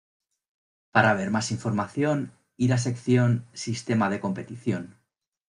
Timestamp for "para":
0.91-1.13